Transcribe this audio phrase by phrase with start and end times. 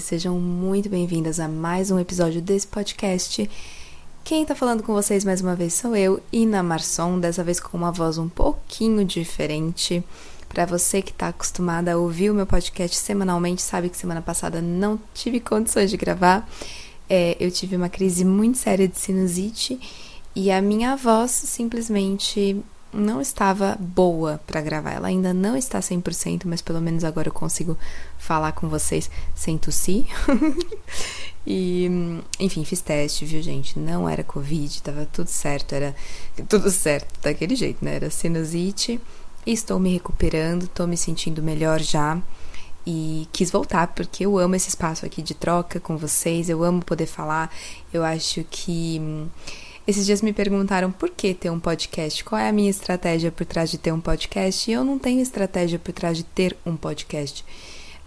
[0.00, 3.48] Sejam muito bem-vindas a mais um episódio desse podcast.
[4.24, 7.78] Quem tá falando com vocês mais uma vez sou eu, Ina Marson, dessa vez com
[7.78, 10.02] uma voz um pouquinho diferente.
[10.48, 14.60] Para você que tá acostumada a ouvir o meu podcast semanalmente, sabe que semana passada
[14.60, 16.50] não tive condições de gravar.
[17.08, 19.78] É, eu tive uma crise muito séria de sinusite
[20.34, 22.60] e a minha voz simplesmente
[22.92, 24.92] não estava boa para gravar.
[24.92, 27.76] Ela ainda não está 100%, mas pelo menos agora eu consigo
[28.18, 30.06] falar com vocês sem tossir.
[31.46, 31.88] e,
[32.38, 33.78] enfim, fiz teste, viu, gente?
[33.78, 35.94] Não era Covid, tava tudo certo, era
[36.48, 37.96] tudo certo daquele jeito, né?
[37.96, 39.00] Era sinusite.
[39.46, 42.20] Estou me recuperando, estou me sentindo melhor já.
[42.86, 46.82] E quis voltar porque eu amo esse espaço aqui de troca com vocês, eu amo
[46.82, 47.54] poder falar.
[47.92, 49.28] Eu acho que
[49.88, 53.46] esses dias me perguntaram por que ter um podcast, qual é a minha estratégia por
[53.46, 56.76] trás de ter um podcast, e eu não tenho estratégia por trás de ter um
[56.76, 57.42] podcast.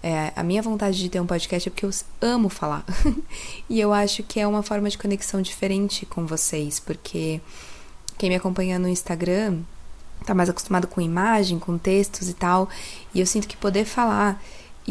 [0.04, 1.90] É, a minha vontade de ter um podcast é porque eu
[2.22, 2.86] amo falar.
[3.68, 7.42] e eu acho que é uma forma de conexão diferente com vocês, porque
[8.16, 9.62] quem me acompanha no Instagram
[10.24, 12.70] tá mais acostumado com imagem, com textos e tal,
[13.12, 14.40] e eu sinto que poder falar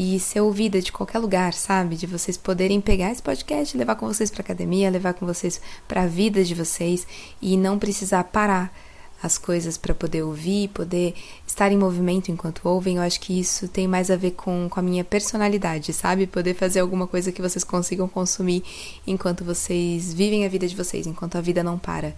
[0.02, 1.94] e ser ouvida de qualquer lugar, sabe?
[1.94, 6.04] De vocês poderem pegar esse podcast, levar com vocês para academia, levar com vocês para
[6.04, 7.06] a vida de vocês
[7.42, 8.74] e não precisar parar
[9.22, 11.12] as coisas para poder ouvir, poder
[11.46, 12.96] estar em movimento enquanto ouvem.
[12.96, 16.26] Eu acho que isso tem mais a ver com, com a minha personalidade, sabe?
[16.26, 18.64] Poder fazer alguma coisa que vocês consigam consumir
[19.06, 22.16] enquanto vocês vivem a vida de vocês, enquanto a vida não para.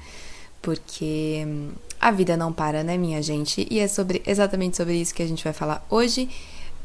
[0.63, 3.67] Porque hum, a vida não para, né, minha gente?
[3.69, 6.29] E é sobre exatamente sobre isso que a gente vai falar hoje.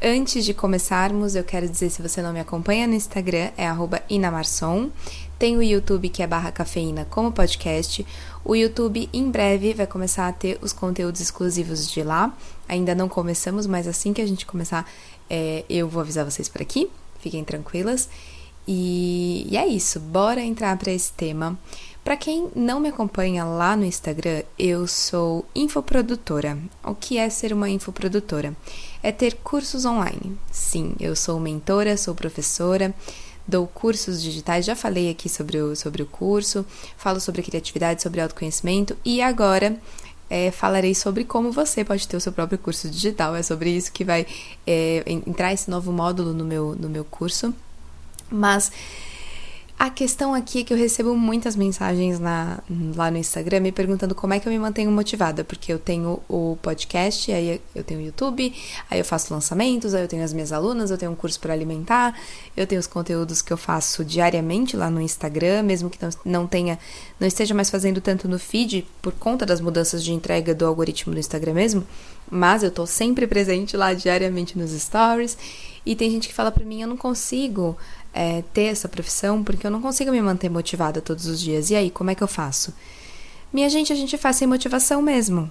[0.00, 3.66] Antes de começarmos, eu quero dizer, se você não me acompanha no Instagram, é
[4.08, 4.90] inamarson.
[5.36, 8.06] Tem o YouTube, que é barra cafeína, como podcast.
[8.44, 12.32] O YouTube, em breve, vai começar a ter os conteúdos exclusivos de lá.
[12.68, 14.88] Ainda não começamos, mas assim que a gente começar,
[15.28, 16.88] é, eu vou avisar vocês por aqui.
[17.18, 18.08] Fiquem tranquilas.
[18.68, 21.58] E, e é isso, bora entrar para esse tema.
[22.08, 26.56] Para quem não me acompanha lá no Instagram, eu sou infoprodutora.
[26.82, 28.56] O que é ser uma infoprodutora?
[29.02, 30.38] É ter cursos online.
[30.50, 32.94] Sim, eu sou mentora, sou professora,
[33.46, 36.64] dou cursos digitais, já falei aqui sobre o, sobre o curso,
[36.96, 39.76] falo sobre criatividade, sobre autoconhecimento e agora
[40.30, 43.36] é, falarei sobre como você pode ter o seu próprio curso digital.
[43.36, 44.26] É sobre isso que vai
[44.66, 47.54] é, entrar esse novo módulo no meu, no meu curso.
[48.30, 48.72] Mas
[49.78, 52.58] a questão aqui é que eu recebo muitas mensagens na,
[52.96, 56.20] lá no Instagram me perguntando como é que eu me mantenho motivada, porque eu tenho
[56.28, 58.52] o podcast, aí eu tenho o YouTube,
[58.90, 61.52] aí eu faço lançamentos, aí eu tenho as minhas alunas, eu tenho um curso para
[61.52, 62.18] alimentar,
[62.56, 66.46] eu tenho os conteúdos que eu faço diariamente lá no Instagram, mesmo que não, não
[66.48, 66.76] tenha,
[67.20, 71.14] não esteja mais fazendo tanto no feed por conta das mudanças de entrega do algoritmo
[71.14, 71.86] do Instagram mesmo,
[72.28, 75.38] mas eu tô sempre presente lá diariamente nos stories.
[75.86, 77.74] E tem gente que fala para mim, eu não consigo
[78.18, 81.70] é, ter essa profissão porque eu não consigo me manter motivada todos os dias.
[81.70, 82.74] E aí, como é que eu faço?
[83.52, 85.48] Minha gente, a gente faz sem motivação mesmo.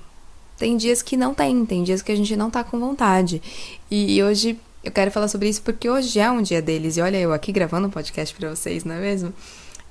[0.57, 3.41] Tem dias que não tem, tem dias que a gente não tá com vontade.
[3.89, 6.97] E hoje eu quero falar sobre isso porque hoje é um dia deles.
[6.97, 9.33] E olha, eu aqui gravando um podcast para vocês, não é mesmo?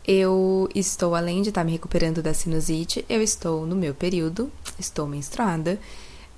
[0.06, 4.52] Eu estou, além de estar tá me recuperando da sinusite, eu estou no meu período,
[4.78, 5.80] estou menstruada.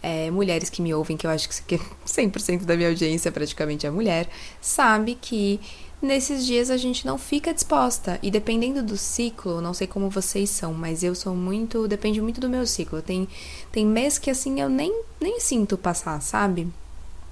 [0.01, 3.91] É, mulheres que me ouvem, que eu acho que 100% da minha audiência praticamente é
[3.91, 4.29] mulher,
[4.61, 5.59] sabe que
[6.01, 8.19] nesses dias a gente não fica disposta.
[8.23, 11.87] E dependendo do ciclo, não sei como vocês são, mas eu sou muito.
[11.89, 13.03] Depende muito do meu ciclo.
[13.03, 13.29] Tem,
[13.71, 16.69] tem mês que assim eu nem, nem sinto passar, sabe?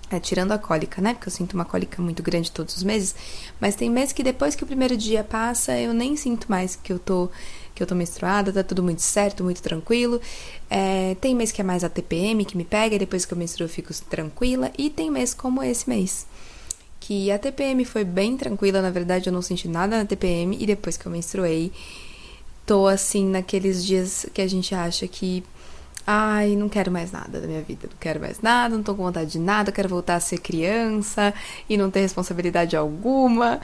[0.09, 1.15] É, tirando a cólica, né?
[1.15, 3.15] Porque eu sinto uma cólica muito grande todos os meses.
[3.61, 6.93] Mas tem mês que depois que o primeiro dia passa, eu nem sinto mais que
[6.93, 7.29] eu tô
[7.75, 10.19] que eu tô menstruada, tá tudo muito certo, muito tranquilo.
[10.71, 13.39] É, tem mês que é mais a TPM que me pega, e depois que eu
[13.39, 14.71] menstruo eu fico tranquila.
[14.79, 16.27] E tem mês como esse mês
[17.07, 20.67] que a TPM foi bem tranquila, na verdade eu não senti nada na TPM e
[20.67, 21.71] depois que eu menstruei,
[22.67, 25.45] tô assim naqueles dias que a gente acha que
[26.05, 29.05] ai, não quero mais nada da minha vida, não quero mais nada, não tô com
[29.05, 31.33] vontade de nada, quero voltar a ser criança
[31.69, 33.61] e não ter responsabilidade alguma.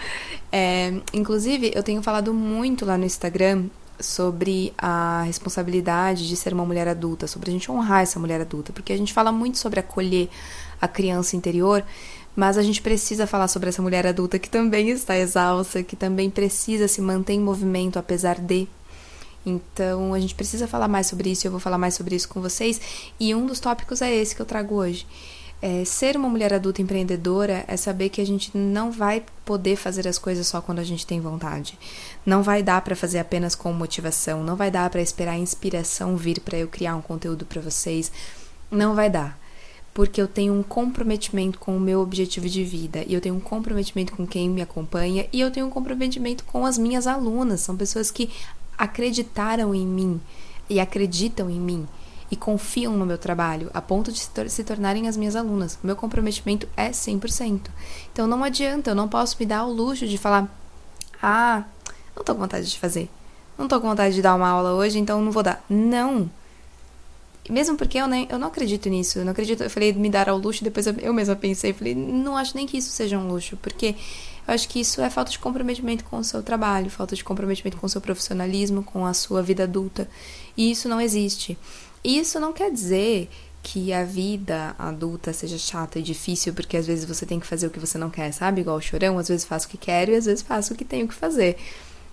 [0.53, 3.65] É, inclusive, eu tenho falado muito lá no Instagram
[3.99, 8.73] sobre a responsabilidade de ser uma mulher adulta, sobre a gente honrar essa mulher adulta,
[8.73, 10.29] porque a gente fala muito sobre acolher
[10.81, 11.85] a criança interior,
[12.35, 16.31] mas a gente precisa falar sobre essa mulher adulta que também está exausta, que também
[16.31, 18.67] precisa se manter em movimento apesar de.
[19.45, 22.41] Então a gente precisa falar mais sobre isso, eu vou falar mais sobre isso com
[22.41, 22.81] vocês.
[23.19, 25.07] E um dos tópicos é esse que eu trago hoje.
[25.61, 30.09] É, ser uma mulher adulta empreendedora é saber que a gente não vai poder fazer
[30.09, 31.79] as coisas só quando a gente tem vontade.
[32.27, 36.17] Não vai dar para fazer apenas com motivação, não vai dar para esperar a inspiração
[36.17, 38.11] vir para eu criar um conteúdo para vocês.
[38.73, 39.39] Não vai dar
[39.95, 43.41] porque eu tenho um comprometimento com o meu objetivo de vida, e eu tenho um
[43.41, 47.61] comprometimento com quem me acompanha, e eu tenho um comprometimento com as minhas alunas.
[47.61, 48.31] São pessoas que
[48.77, 50.21] acreditaram em mim
[50.69, 51.87] e acreditam em mim
[52.31, 55.79] e confiam no meu trabalho a ponto de se tornarem as minhas alunas.
[55.83, 57.71] Meu comprometimento é 100%.
[58.11, 60.49] Então não adianta, eu não posso me dar o luxo de falar:
[61.23, 61.65] "Ah,
[62.17, 63.11] não tô com vontade de fazer.
[63.59, 65.63] Não tô com vontade de dar uma aula hoje, então não vou dar".
[65.69, 66.31] Não.
[67.51, 69.63] Mesmo porque eu, nem, eu não acredito nisso, eu não acredito.
[69.63, 72.67] Eu falei me dar ao luxo, depois eu, eu mesma pensei, falei, não acho nem
[72.67, 73.97] que isso seja um luxo, porque
[74.47, 77.77] eu acho que isso é falta de comprometimento com o seu trabalho, falta de comprometimento
[77.77, 80.09] com o seu profissionalismo, com a sua vida adulta.
[80.57, 81.59] E isso não existe.
[82.05, 83.29] E isso não quer dizer
[83.63, 87.69] que a vida adulta seja chata e difícil, porque às vezes você tem que fazer
[87.69, 88.61] o que você não quer, sabe?
[88.61, 90.85] Igual o chorão, às vezes faço o que quero e às vezes faço o que
[90.85, 91.57] tenho que fazer.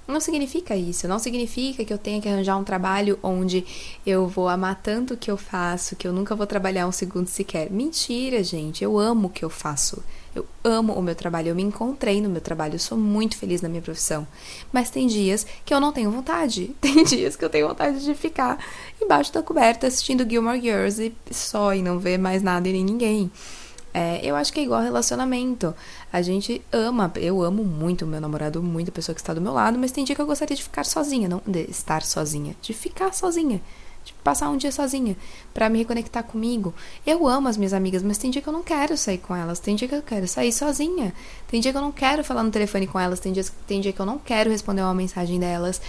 [0.10, 3.64] Não significa isso, não significa que eu tenha que arranjar um trabalho onde
[4.04, 7.28] eu vou amar tanto o que eu faço, que eu nunca vou trabalhar um segundo
[7.28, 7.70] sequer.
[7.70, 10.04] Mentira, gente, eu amo o que eu faço.
[10.36, 13.62] Eu amo o meu trabalho, eu me encontrei no meu trabalho, eu sou muito feliz
[13.62, 14.28] na minha profissão.
[14.74, 16.76] Mas tem dias que eu não tenho vontade.
[16.82, 18.58] Tem dias que eu tenho vontade de ficar
[19.00, 22.84] embaixo da coberta assistindo Gilmore Girls e só e não ver mais nada e nem
[22.84, 23.32] ninguém.
[23.94, 25.74] É, eu acho que é igual relacionamento.
[26.12, 29.42] A gente ama, eu amo muito o meu namorado, muito a pessoa que está do
[29.42, 32.56] meu lado, mas tem dia que eu gostaria de ficar sozinha, não de estar sozinha,
[32.62, 33.62] de ficar sozinha,
[34.04, 35.18] de passar um dia sozinha,
[35.54, 36.74] para me reconectar comigo.
[37.06, 39.60] Eu amo as minhas amigas, mas tem dia que eu não quero sair com elas,
[39.60, 41.14] tem dia que eu quero sair sozinha,
[41.48, 43.92] tem dia que eu não quero falar no telefone com elas, tem dia, tem dia
[43.92, 45.82] que eu não quero responder uma mensagem delas.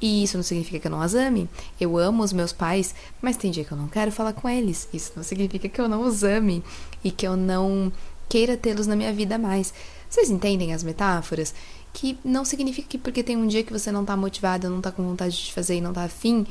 [0.00, 1.48] E isso não significa que eu não as ame.
[1.80, 4.88] Eu amo os meus pais, mas tem dia que eu não quero falar com eles.
[4.92, 6.62] Isso não significa que eu não os ame
[7.02, 7.92] e que eu não
[8.28, 9.72] queira tê-los na minha vida mais.
[10.08, 11.54] Vocês entendem as metáforas?
[11.92, 14.92] Que não significa que porque tem um dia que você não tá motivada, não tá
[14.92, 16.46] com vontade de fazer e não tá afim,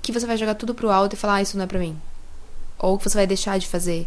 [0.00, 1.96] que você vai jogar tudo pro alto e falar, ah, isso não é pra mim.
[2.78, 4.06] Ou que você vai deixar de fazer.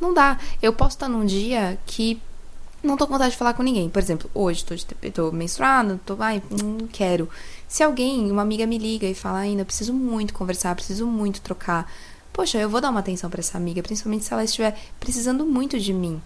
[0.00, 0.38] Não dá.
[0.62, 2.20] Eu posso estar num dia que
[2.82, 3.88] não tô com vontade de falar com ninguém.
[3.88, 7.28] Por exemplo, hoje tô, de, tô menstruada, tô, ai, não quero.
[7.68, 11.92] Se alguém, uma amiga me liga e fala, ainda preciso muito conversar, preciso muito trocar.
[12.32, 15.78] Poxa, eu vou dar uma atenção para essa amiga, principalmente se ela estiver precisando muito
[15.78, 16.20] de mim.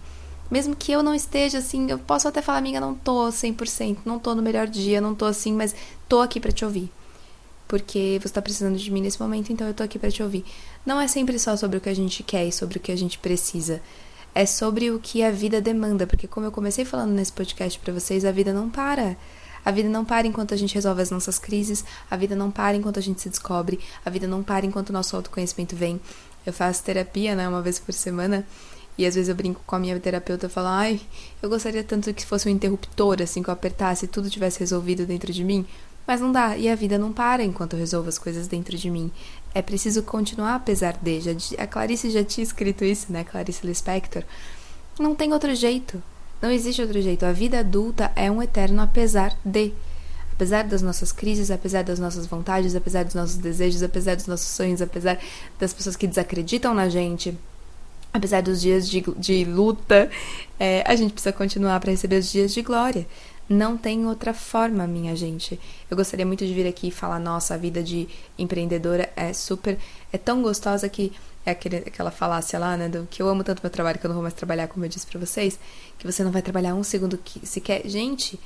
[0.49, 4.19] Mesmo que eu não esteja assim, eu posso até falar, amiga, não tô 100%, não
[4.19, 5.75] tô no melhor dia, não tô assim, mas
[6.07, 6.89] tô aqui para te ouvir.
[7.67, 10.45] Porque você tá precisando de mim nesse momento, então eu tô aqui para te ouvir.
[10.85, 12.95] Não é sempre só sobre o que a gente quer e sobre o que a
[12.95, 13.81] gente precisa.
[14.33, 17.93] É sobre o que a vida demanda, porque como eu comecei falando nesse podcast para
[17.93, 19.17] vocês, a vida não para.
[19.65, 22.75] A vida não para enquanto a gente resolve as nossas crises, a vida não para
[22.75, 25.99] enquanto a gente se descobre, a vida não para enquanto o nosso autoconhecimento vem.
[26.45, 28.45] Eu faço terapia, né, uma vez por semana,
[28.97, 31.01] e às vezes eu brinco com a minha terapeuta e falo, ai,
[31.41, 35.05] eu gostaria tanto que fosse um interruptor, assim, que eu apertasse e tudo tivesse resolvido
[35.05, 35.65] dentro de mim.
[36.05, 38.89] Mas não dá, e a vida não para enquanto eu resolvo as coisas dentro de
[38.89, 39.09] mim.
[39.55, 41.21] É preciso continuar apesar de.
[41.21, 44.23] Já, a Clarice já tinha escrito isso, né, Clarice Lispector.
[44.99, 46.03] Não tem outro jeito.
[46.43, 47.25] Não existe outro jeito.
[47.25, 49.71] A vida adulta é um eterno apesar de.
[50.33, 54.47] Apesar das nossas crises, apesar das nossas vontades, apesar dos nossos desejos, apesar dos nossos
[54.47, 55.17] sonhos, apesar
[55.57, 57.37] das pessoas que desacreditam na gente,
[58.11, 60.11] apesar dos dias de, de luta,
[60.59, 63.07] é, a gente precisa continuar para receber os dias de glória.
[63.53, 65.59] Não tem outra forma, minha gente.
[65.87, 69.77] Eu gostaria muito de vir aqui e falar: nossa, a vida de empreendedora é super.
[70.11, 71.13] é tão gostosa que
[71.45, 72.89] é aquele, aquela falácia lá, né?
[72.89, 74.89] Do que eu amo tanto meu trabalho que eu não vou mais trabalhar, como eu
[74.89, 75.59] disse pra vocês.
[75.99, 77.87] Que você não vai trabalhar um segundo que sequer.
[77.87, 78.39] Gente,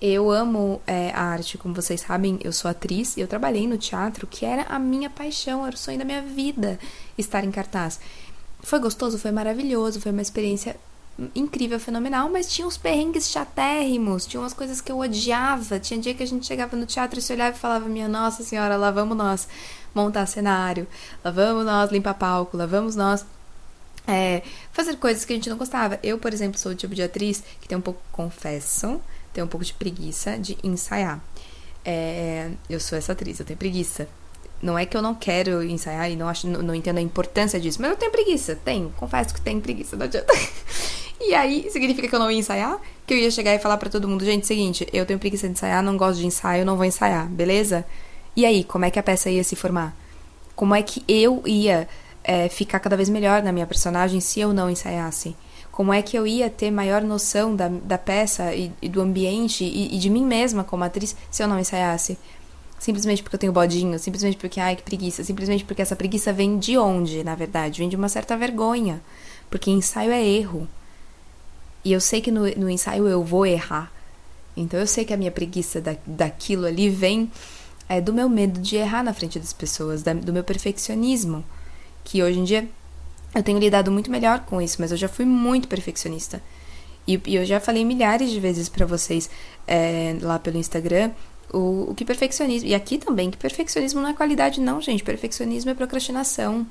[0.00, 3.76] eu amo é, a arte, como vocês sabem, eu sou atriz e eu trabalhei no
[3.76, 6.78] teatro, que era a minha paixão, era o sonho da minha vida
[7.18, 8.00] estar em cartaz.
[8.60, 10.74] Foi gostoso, foi maravilhoso, foi uma experiência
[11.34, 15.78] incrível, fenomenal, mas tinha uns perrengues chatérrimos, tinha umas coisas que eu odiava.
[15.78, 18.42] Tinha dia que a gente chegava no teatro e se olhava e falava: Minha Nossa
[18.42, 19.48] Senhora, lá vamos nós
[19.94, 20.86] montar cenário,
[21.24, 23.24] lá vamos nós limpar palco, lá vamos nós
[24.06, 24.42] é,
[24.72, 25.98] fazer coisas que a gente não gostava.
[26.02, 29.00] Eu, por exemplo, sou o tipo de atriz que tem um pouco, confesso,
[29.32, 31.20] tem um pouco de preguiça de ensaiar.
[31.84, 34.08] É, eu sou essa atriz, eu tenho preguiça.
[34.62, 37.60] Não é que eu não quero ensaiar e não acho, não, não entendo a importância
[37.60, 40.32] disso, mas eu tenho preguiça, tenho, confesso que tenho preguiça, não adianta.
[41.20, 42.78] E aí, significa que eu não ia ensaiar?
[43.06, 45.52] Que eu ia chegar e falar para todo mundo, gente, seguinte, eu tenho preguiça de
[45.52, 47.84] ensaiar, não gosto de ensaio, não vou ensaiar, beleza?
[48.36, 49.96] E aí, como é que a peça ia se formar?
[50.56, 51.88] Como é que eu ia
[52.22, 55.36] é, ficar cada vez melhor na minha personagem se eu não ensaiasse?
[55.70, 59.64] Como é que eu ia ter maior noção da, da peça e, e do ambiente
[59.64, 62.16] e, e, de mim mesma como atriz se eu não ensaiasse?
[62.78, 66.58] Simplesmente porque eu tenho bodinho, simplesmente porque, ai, que preguiça, simplesmente porque essa preguiça vem
[66.58, 67.80] de onde, na verdade?
[67.80, 69.02] Vem de uma certa vergonha.
[69.50, 70.68] Porque ensaio é erro.
[71.84, 73.92] E eu sei que no, no ensaio eu vou errar.
[74.56, 77.30] Então eu sei que a minha preguiça da, daquilo ali vem
[77.88, 81.44] é, do meu medo de errar na frente das pessoas, da, do meu perfeccionismo.
[82.02, 82.68] Que hoje em dia
[83.34, 86.40] Eu tenho lidado muito melhor com isso, mas eu já fui muito perfeccionista.
[87.06, 89.28] E, e eu já falei milhares de vezes para vocês
[89.66, 91.10] é, lá pelo Instagram
[91.52, 92.68] o, o que perfeccionismo.
[92.68, 95.02] E aqui também, que perfeccionismo não é qualidade, não, gente.
[95.02, 96.66] Perfeccionismo é procrastinação.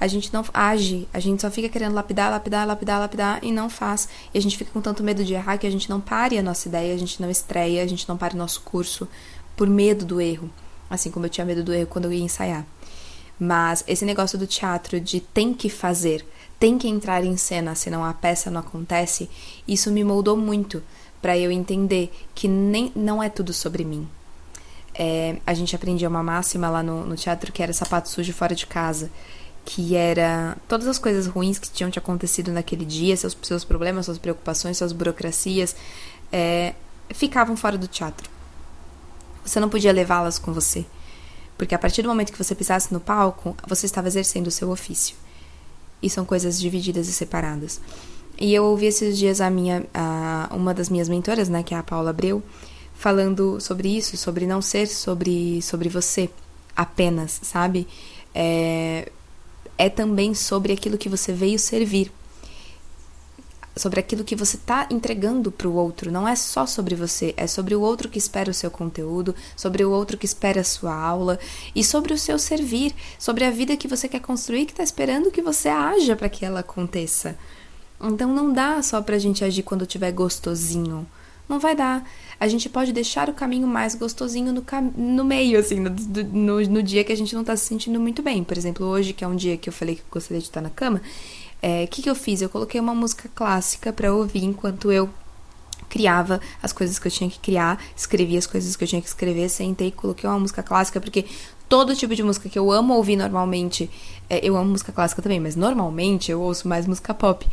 [0.00, 3.68] A gente não age, a gente só fica querendo lapidar, lapidar, lapidar, lapidar e não
[3.68, 4.08] faz.
[4.32, 6.42] E a gente fica com tanto medo de errar que a gente não pare a
[6.42, 9.08] nossa ideia, a gente não estreia, a gente não para o nosso curso
[9.56, 10.48] por medo do erro.
[10.88, 12.64] Assim como eu tinha medo do erro quando eu ia ensaiar.
[13.38, 16.24] Mas esse negócio do teatro de tem que fazer,
[16.58, 19.28] tem que entrar em cena, senão a peça não acontece,
[19.66, 20.82] isso me moldou muito
[21.20, 24.08] para eu entender que nem, não é tudo sobre mim.
[24.94, 28.54] É, a gente aprendia uma máxima lá no, no teatro que era sapato sujo fora
[28.54, 29.10] de casa
[29.68, 34.06] que era todas as coisas ruins que tinham te acontecido naquele dia, seus, seus problemas,
[34.06, 35.76] suas preocupações, suas burocracias,
[36.32, 36.72] é,
[37.10, 38.30] ficavam fora do teatro.
[39.44, 40.86] Você não podia levá-las com você.
[41.58, 44.70] Porque a partir do momento que você pisasse no palco, você estava exercendo o seu
[44.70, 45.14] ofício.
[46.00, 47.78] E são coisas divididas e separadas.
[48.38, 51.76] E eu ouvi esses dias a minha, a, uma das minhas mentoras, né, que é
[51.76, 52.42] a Paula Abreu,
[52.94, 56.30] falando sobre isso, sobre não ser sobre, sobre você
[56.74, 57.86] apenas, sabe?
[58.34, 59.10] É,
[59.78, 62.12] é também sobre aquilo que você veio servir.
[63.76, 66.10] Sobre aquilo que você está entregando para o outro.
[66.10, 69.84] Não é só sobre você, é sobre o outro que espera o seu conteúdo, sobre
[69.84, 71.38] o outro que espera a sua aula
[71.76, 75.30] e sobre o seu servir, sobre a vida que você quer construir que está esperando
[75.30, 77.38] que você haja para que ela aconteça.
[78.00, 81.06] Então não dá só para a gente agir quando tiver gostosinho.
[81.48, 82.06] Não vai dar.
[82.38, 86.60] A gente pode deixar o caminho mais gostosinho no, cam no meio, assim, no, no,
[86.60, 88.44] no, dia que a gente não tá se sentindo muito bem.
[88.44, 90.60] Por exemplo, hoje, que é um dia que eu falei que eu gostaria de estar
[90.60, 91.00] na cama, o
[91.62, 92.42] é, que, que eu fiz?
[92.42, 95.08] Eu coloquei uma música clássica para ouvir enquanto eu
[95.88, 99.08] criava as coisas que eu tinha que criar, escrevia as coisas que eu tinha que
[99.08, 101.24] escrever, sentei coloquei uma música clássica, porque
[101.68, 103.90] todo tipo de música que eu amo ouvir normalmente,
[104.28, 107.46] é, eu amo música clássica também, mas normalmente eu ouço mais música pop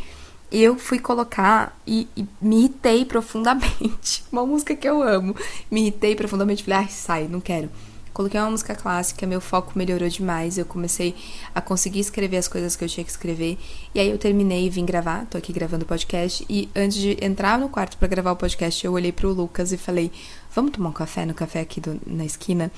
[0.51, 4.23] eu fui colocar e, e, me irritei profundamente.
[4.31, 5.35] Uma música que eu amo.
[5.69, 6.63] Me irritei profundamente.
[6.63, 7.69] Falei, ai, sai, não quero.
[8.15, 10.57] Coloquei uma música clássica, meu foco melhorou demais.
[10.57, 11.13] Eu comecei
[11.53, 13.57] a conseguir escrever as coisas que eu tinha que escrever.
[13.93, 15.25] E aí eu terminei e vim gravar.
[15.25, 16.45] Tô aqui gravando o podcast.
[16.49, 19.77] E antes de entrar no quarto para gravar o podcast, eu olhei pro Lucas e
[19.77, 20.09] falei:
[20.55, 22.71] Vamos tomar um café no café aqui do, na esquina?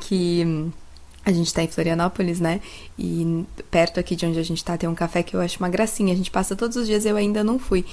[0.00, 0.72] Que
[1.24, 2.60] a gente tá em Florianópolis, né?
[2.98, 5.68] E perto aqui de onde a gente tá tem um café que eu acho uma
[5.68, 6.12] gracinha.
[6.12, 7.84] A gente passa todos os dias, eu ainda não fui.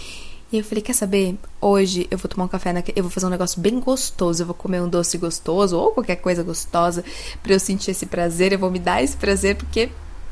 [0.51, 1.37] E eu falei, quer saber?
[1.61, 2.81] Hoje eu vou tomar um café, na...
[2.95, 6.15] eu vou fazer um negócio bem gostoso, eu vou comer um doce gostoso ou qualquer
[6.15, 7.05] coisa gostosa
[7.43, 9.89] para eu sentir esse prazer, eu vou me dar esse prazer porque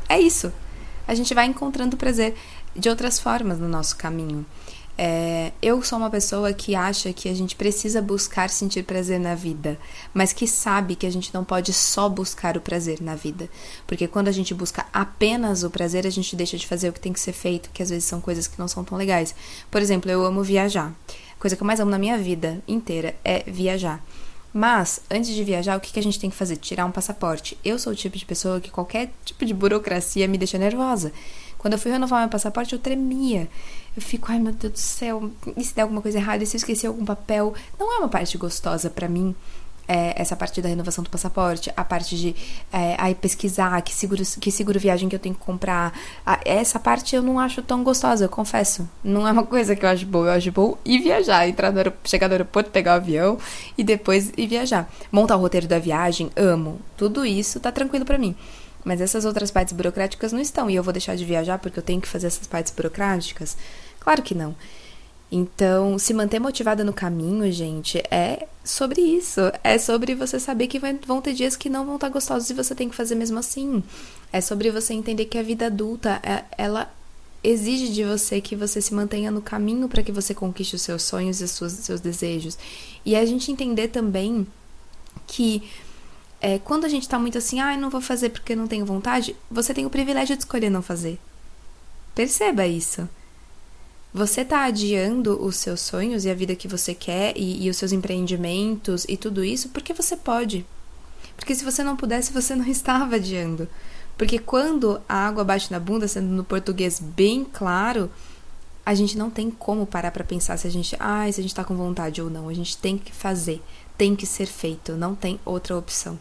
[0.10, 0.52] é isso.
[1.08, 2.34] A gente vai encontrando prazer
[2.76, 4.44] de outras formas no nosso caminho.
[5.00, 9.36] É, eu sou uma pessoa que acha que a gente precisa buscar sentir prazer na
[9.36, 9.78] vida,
[10.12, 13.48] mas que sabe que a gente não pode só buscar o prazer na vida.
[13.86, 17.00] Porque quando a gente busca apenas o prazer, a gente deixa de fazer o que
[17.00, 19.36] tem que ser feito, que às vezes são coisas que não são tão legais.
[19.70, 20.92] Por exemplo, eu amo viajar.
[21.38, 24.04] A coisa que eu mais amo na minha vida inteira é viajar.
[24.52, 26.56] Mas, antes de viajar, o que, a gente tem que fazer?
[26.58, 27.56] Tirar um passaporte.
[27.64, 31.14] Eu sou o tipo de pessoa que qualquer tipo de burocracia me deixa nervosa.
[31.60, 33.48] Quando eu fui renovar meu passaporte, eu tremia.
[33.98, 36.56] Eu fico, ai meu Deus do céu, e se der alguma coisa errada, e se
[36.56, 37.56] eu esquecer algum papel?
[37.80, 39.34] Não é uma parte gostosa para mim.
[39.88, 42.36] É, essa parte da renovação do passaporte, a parte de
[42.72, 45.98] é, aí pesquisar que seguro, que seguro viagem que eu tenho que comprar.
[46.46, 48.88] Essa parte eu não acho tão gostosa, eu confesso.
[49.04, 50.28] Não é uma coisa que eu acho boa.
[50.28, 53.40] Eu acho bom ir viajar, entrar no chegar no aeroporto, pegar o avião
[53.76, 54.88] e depois ir viajar.
[55.12, 56.80] Montar o roteiro da viagem, amo.
[56.96, 58.36] Tudo isso tá tranquilo para mim.
[58.84, 60.70] Mas essas outras partes burocráticas não estão.
[60.70, 63.58] E eu vou deixar de viajar porque eu tenho que fazer essas partes burocráticas?
[64.08, 64.56] Claro que não.
[65.30, 69.42] Então, se manter motivada no caminho, gente, é sobre isso.
[69.62, 72.54] É sobre você saber que vai, vão ter dias que não vão estar gostosos e
[72.54, 73.84] você tem que fazer mesmo assim.
[74.32, 76.90] É sobre você entender que a vida adulta, é, ela
[77.44, 81.04] exige de você que você se mantenha no caminho para que você conquiste os seus
[81.04, 82.58] sonhos e os seus, desejos.
[83.06, 84.48] E a gente entender também
[85.28, 85.70] que
[86.40, 89.36] é, quando a gente tá muito assim, ah, não vou fazer porque não tenho vontade,
[89.52, 91.20] você tem o privilégio de escolher não fazer.
[92.16, 93.06] Perceba isso.
[94.18, 97.78] Você tá adiando os seus sonhos e a vida que você quer e, e os
[97.78, 100.66] seus empreendimentos e tudo isso porque você pode.
[101.36, 103.70] Porque se você não pudesse, você não estava adiando.
[104.18, 108.10] Porque quando a água bate na bunda, sendo no português bem claro,
[108.84, 111.54] a gente não tem como parar para pensar se a gente, ah, se a gente
[111.54, 112.50] tá com vontade ou não.
[112.50, 113.62] A gente tem que fazer,
[113.96, 116.18] tem que ser feito, não tem outra opção.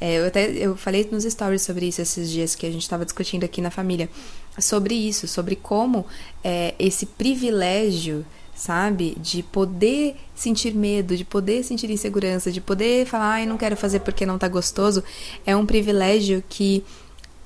[0.00, 3.04] É, eu até eu falei nos stories sobre isso esses dias que a gente estava
[3.04, 4.08] discutindo aqui na família.
[4.60, 6.06] Sobre isso, sobre como
[6.44, 8.24] é, esse privilégio,
[8.54, 13.76] sabe, de poder sentir medo, de poder sentir insegurança, de poder falar, ai, não quero
[13.76, 15.02] fazer porque não tá gostoso,
[15.46, 16.84] é um privilégio que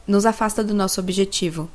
[0.07, 1.71] nos afasta do nosso objetivo.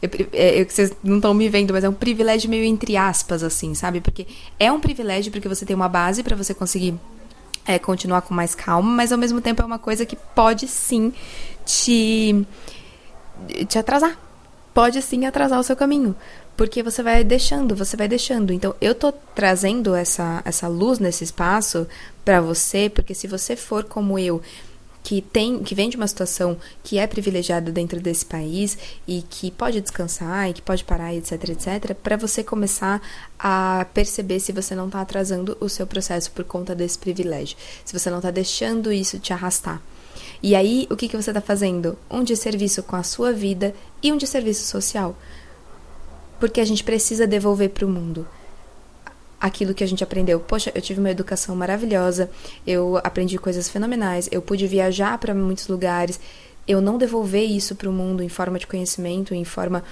[0.00, 3.42] Eu, é, eu, vocês não estão me vendo, mas é um privilégio meio entre aspas,
[3.42, 4.00] assim, sabe?
[4.00, 4.26] Porque
[4.58, 6.94] é um privilégio porque você tem uma base para você conseguir
[7.66, 11.12] é, continuar com mais calma, mas ao mesmo tempo é uma coisa que pode sim
[11.66, 12.46] te,
[13.68, 14.16] te atrasar.
[14.74, 16.14] Pode sim atrasar o seu caminho.
[16.56, 18.52] Porque você vai deixando, você vai deixando.
[18.52, 21.86] Então, eu tô trazendo essa, essa luz nesse espaço
[22.24, 24.42] para você, porque se você for como eu,
[25.08, 29.50] que tem que vem de uma situação que é privilegiada dentro desse país e que
[29.50, 33.00] pode descansar e que pode parar etc etc para você começar
[33.38, 37.56] a perceber se você não está atrasando o seu processo por conta desse privilégio
[37.86, 39.80] se você não está deixando isso te arrastar
[40.42, 44.12] e aí o que que você está fazendo um desserviço com a sua vida e
[44.12, 45.16] um desserviço social
[46.38, 48.26] porque a gente precisa devolver para o mundo
[49.40, 50.40] aquilo que a gente aprendeu.
[50.40, 52.30] Poxa, eu tive uma educação maravilhosa,
[52.66, 56.18] eu aprendi coisas fenomenais, eu pude viajar para muitos lugares.
[56.66, 59.82] Eu não devolver isso para o mundo em forma de conhecimento, em forma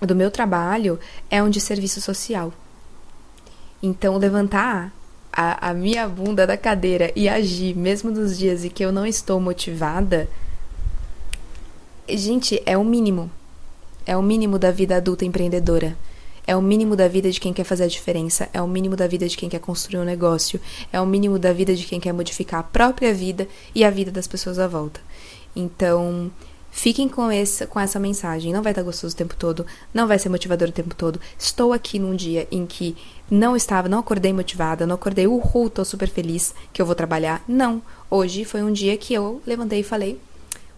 [0.00, 0.98] do meu trabalho,
[1.30, 2.52] é um desserviço social.
[3.82, 4.92] Então, levantar
[5.32, 9.06] a, a minha bunda da cadeira e agir, mesmo nos dias em que eu não
[9.06, 10.28] estou motivada,
[12.08, 13.30] gente, é o mínimo.
[14.04, 15.96] É o mínimo da vida adulta empreendedora.
[16.46, 19.06] É o mínimo da vida de quem quer fazer a diferença, é o mínimo da
[19.06, 20.60] vida de quem quer construir um negócio,
[20.92, 24.10] é o mínimo da vida de quem quer modificar a própria vida e a vida
[24.10, 25.00] das pessoas à volta.
[25.54, 26.32] Então,
[26.72, 28.52] fiquem com, esse, com essa mensagem.
[28.52, 29.64] Não vai estar gostoso o tempo todo,
[29.94, 31.20] não vai ser motivador o tempo todo.
[31.38, 32.96] Estou aqui num dia em que
[33.30, 37.44] não estava, não acordei motivada, não acordei, uhul, tô super feliz que eu vou trabalhar.
[37.46, 37.80] Não.
[38.10, 40.18] Hoje foi um dia que eu levantei e falei: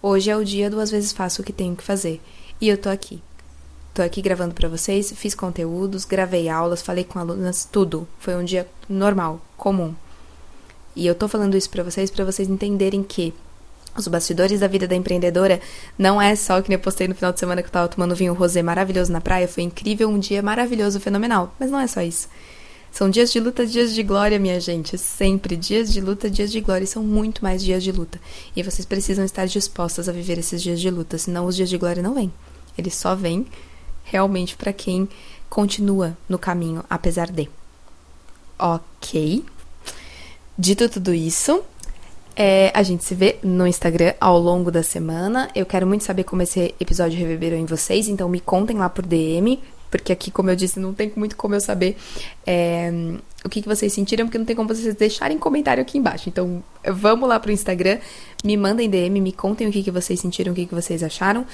[0.02, 2.20] hoje é o dia duas vezes faço o que tenho que fazer.
[2.60, 3.22] E eu tô aqui.
[3.94, 8.08] Tô aqui gravando para vocês, fiz conteúdos, gravei aulas, falei com alunas, tudo.
[8.18, 9.94] Foi um dia normal, comum.
[10.96, 13.32] E eu tô falando isso para vocês para vocês entenderem que
[13.96, 15.60] os bastidores da vida da empreendedora
[15.98, 18.34] não é só que eu postei no final de semana que eu tava tomando vinho
[18.34, 22.28] rosé maravilhoso na praia, foi incrível, um dia maravilhoso, fenomenal, mas não é só isso.
[22.94, 24.96] São dias de luta, dias de glória, minha gente.
[24.96, 26.84] Sempre dias de luta, dias de glória.
[26.84, 28.20] E são muito mais dias de luta.
[28.54, 31.76] E vocês precisam estar dispostas a viver esses dias de luta, senão os dias de
[31.76, 32.32] glória não vêm.
[32.78, 33.48] Eles só vêm
[34.04, 35.08] realmente para quem
[35.50, 37.50] continua no caminho apesar de.
[38.56, 39.44] Ok.
[40.56, 41.64] Dito tudo isso,
[42.36, 45.48] é, a gente se vê no Instagram ao longo da semana.
[45.54, 49.06] Eu quero muito saber como esse episódio reverberou em vocês, então me contem lá por
[49.06, 51.96] DM, porque aqui, como eu disse, não tem muito como eu saber
[52.44, 52.92] é,
[53.44, 56.28] o que, que vocês sentiram, porque não tem como vocês deixarem comentário aqui embaixo.
[56.28, 57.98] Então, vamos lá pro Instagram,
[58.42, 61.46] me mandem DM, me contem o que, que vocês sentiram, o que, que vocês acharam.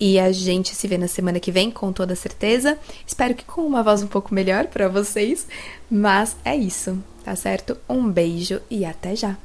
[0.00, 2.76] E a gente se vê na semana que vem, com toda certeza.
[3.06, 5.46] Espero que com uma voz um pouco melhor para vocês.
[5.88, 7.76] Mas é isso, tá certo?
[7.88, 9.44] Um beijo e até já!